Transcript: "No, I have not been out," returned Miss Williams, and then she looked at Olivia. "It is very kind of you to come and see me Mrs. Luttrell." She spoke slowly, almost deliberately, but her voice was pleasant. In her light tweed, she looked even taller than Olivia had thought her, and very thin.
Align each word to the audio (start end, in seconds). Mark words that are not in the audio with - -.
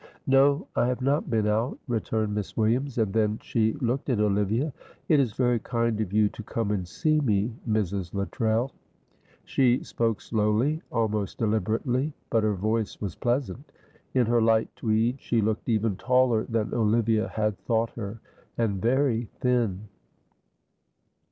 "No, 0.25 0.67
I 0.75 0.87
have 0.87 1.03
not 1.03 1.29
been 1.29 1.45
out," 1.45 1.77
returned 1.87 2.33
Miss 2.33 2.57
Williams, 2.57 2.97
and 2.97 3.13
then 3.13 3.37
she 3.43 3.73
looked 3.73 4.09
at 4.09 4.19
Olivia. 4.19 4.73
"It 5.07 5.19
is 5.19 5.33
very 5.33 5.59
kind 5.59 6.01
of 6.01 6.11
you 6.11 6.27
to 6.29 6.41
come 6.41 6.71
and 6.71 6.87
see 6.87 7.19
me 7.19 7.53
Mrs. 7.69 8.11
Luttrell." 8.11 8.71
She 9.45 9.83
spoke 9.83 10.19
slowly, 10.19 10.81
almost 10.91 11.37
deliberately, 11.37 12.13
but 12.31 12.41
her 12.43 12.55
voice 12.55 12.99
was 12.99 13.13
pleasant. 13.13 13.71
In 14.15 14.25
her 14.25 14.41
light 14.41 14.75
tweed, 14.75 15.21
she 15.21 15.39
looked 15.39 15.69
even 15.69 15.95
taller 15.97 16.45
than 16.45 16.73
Olivia 16.73 17.27
had 17.27 17.59
thought 17.59 17.91
her, 17.91 18.19
and 18.57 18.81
very 18.81 19.27
thin. 19.39 19.81